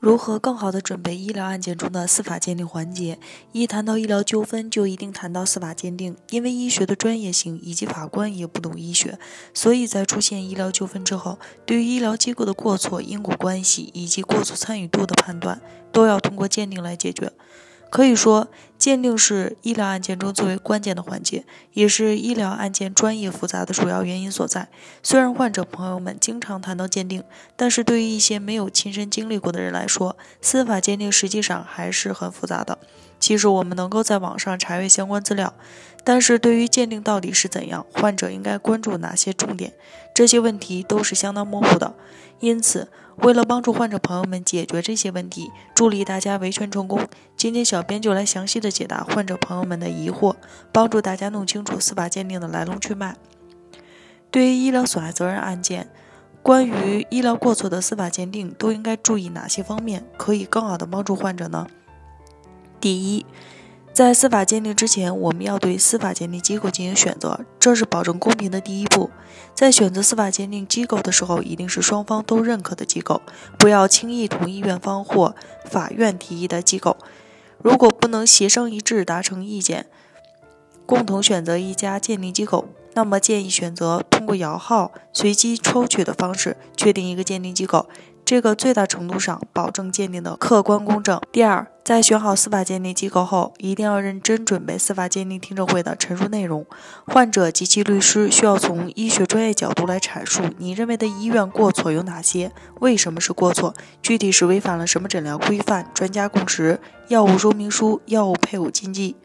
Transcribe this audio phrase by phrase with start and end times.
[0.00, 3.18] 如何更好地准备医疗案件中的司法鉴定环节？
[3.50, 6.16] 一谈到医疗纠纷，就一定谈到司法鉴定。
[6.30, 9.18] 因为医学的专业性以及法官也不懂医学，
[9.52, 17.32] 所以在出现医疗纠纷之后，对于医疗机构的过错、因果关系以及过错参与度的判断，都要通过鉴定来解决。
[17.90, 24.68] 可以说，鉴定是医疗案件中最为关键的环节，也是医疗案件专业复杂的主要原因所在。
[25.02, 27.24] 虽然患者朋友们经常谈到鉴定，
[27.56, 32.78] 但是对于一些没有亲身经历过的人来说，司法鉴定实际上还是很复杂的。
[33.18, 35.54] 其实我们能够在网上查阅相关资料，
[36.04, 39.72] 但是对于鉴定到底是怎样，患者应该关注哪些重点，
[40.14, 41.94] 这些问题都是相当模糊的。
[42.40, 50.36] 因此，为了帮助患者朋友们解决这些问题，助力大家维权成功，今天小编就来详细的解答患者朋友们的疑惑，
[50.70, 53.16] 帮助大家弄清楚司法鉴定的来龙去脉。
[54.30, 55.88] 对于医疗损害责任案件，
[56.42, 61.66] 关于医疗过错的司法鉴定都应该注意哪些方面，可以更好的帮助患者呢？
[62.80, 63.26] 第一。
[63.92, 69.10] 在司法鉴定之前，我们要对司法鉴定机构进行选择，这是保证公平的第一步。
[69.54, 73.22] 在选择司法鉴定机构的时候，一定是双方都认可的机构，
[73.58, 76.96] 不要轻易同意院方或法院提议的机构。
[77.60, 79.86] 如果不能协商一致达成意见，
[80.86, 87.88] 共同选择一家鉴定机构，那么建议选择通过摇号、随机抽取的方式确定一个鉴定机构。
[88.28, 91.18] 这个最大程度上保证鉴定的客观公正。
[91.32, 96.66] 第二，在选好司法鉴定机构后，一定要认真准备司法鉴定听证会的陈述内容。
[97.06, 109.16] 患者及其律师需要从医学专业角度来阐述你认为的医院过错有哪些，为什么是过错，具体是违反了什么诊疗规范、专家共识、药物说明书、药物配伍禁忌、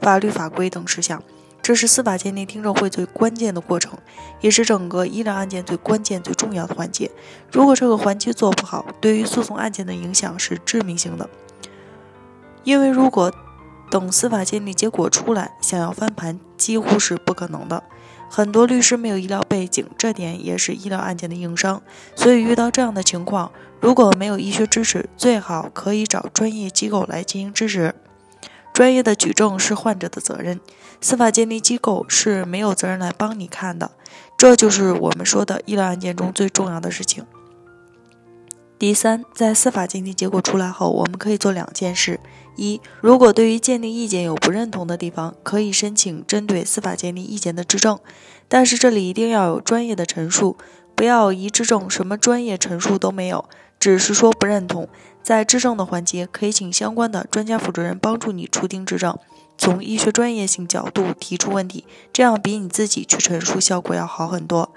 [0.00, 1.20] 法律法规等事项。
[1.62, 3.96] 这是司法鉴定听证会最关键的过程，
[4.40, 7.10] 也是整个医疗案件最关键、最重要的环节。
[7.52, 11.30] 如果这个环节做不好，对于诉讼案件的影响是致命性的。
[12.64, 13.32] 因为如果
[13.90, 17.82] 等司法鉴定结果出来，想要翻盘几乎是不可能的。
[18.28, 21.82] 很多律师没有医疗背景，这点也是医疗案件的硬伤。
[22.16, 27.94] 所以遇到这样的情况，如果没有医学知识，最好可以找专业机构来进行支持。
[28.72, 30.60] 专业的举证是患者的责任，
[31.00, 33.90] 司法鉴定机构是没有责任来帮你看的，
[34.38, 37.24] 这就是我们说的医疗案件中最重要的事情。
[38.78, 42.18] 第三，在司法鉴定结果出来后，我们可以做两件事：
[42.56, 48.00] 一，如果对于鉴定意见有不认同的地方，可以申请针对司法鉴定意见的质证，
[48.48, 50.56] 但是这里一定要有专业的陈述，
[50.96, 53.44] 不要一质证什么专业陈述都没有，
[53.82, 54.88] 只是说不认同。
[55.24, 59.18] 在质证的环节，可以请相关的专家负责人帮助你出庭质证，
[59.58, 64.72] 从医学专业性角度提出问题，这样比你自己去陈述效果要好很多。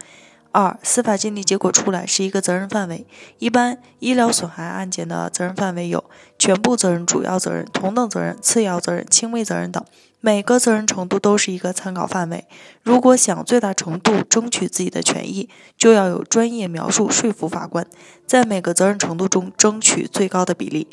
[0.55, 3.05] 二、司法鉴定结果出来是一个责任范围，
[3.39, 6.05] 一般医疗损害案件的责任范围有
[6.39, 9.83] 全部责任、主要责任、同等责任、次要责任、轻微责任等。
[10.21, 12.45] 每个责任程度都是一个参考范围。
[12.81, 17.85] 如果想最大程度争取自己的权益，就要有专业描述说服法官，
[18.25, 20.87] 在每个责任程度中争取最高的比例。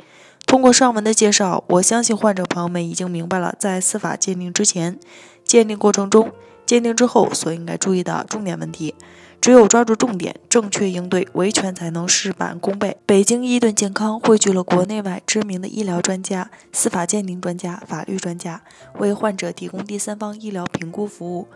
[0.44, 4.99] 通过上文的介绍，我相信患者朋友们已经明白了，在司法鉴定之前、
[5.44, 6.33] 鉴定过程中、
[6.67, 8.97] 鉴定之后所应该注意的重点问题。
[9.43, 12.97] 只有抓住重点，正确应对，维权才能事半功倍。
[13.05, 18.63] 北京伊顿健康汇聚了国内外知名的医疗专家、司法鉴定专家、法律专家，
[19.01, 21.49] 为患者提供第三方医疗评估服务，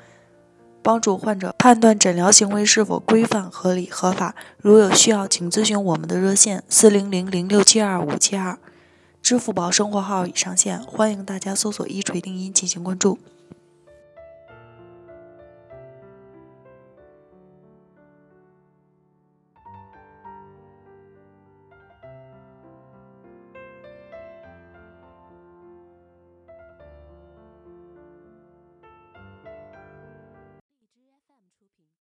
[0.83, 4.35] 帮助患者判断诊疗行为是否规范、合理、合法。
[4.59, 8.59] 如有需要，请咨询我们的热线：四零零零六七二五七二，
[9.23, 13.21] 支付宝生活号已上线，欢迎大家搜索“一锤定音”进行关注。